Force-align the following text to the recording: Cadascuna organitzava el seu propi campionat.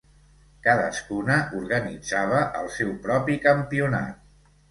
Cadascuna 0.67 1.35
organitzava 1.59 2.41
el 2.61 2.71
seu 2.79 2.97
propi 3.05 3.39
campionat. 3.47 4.27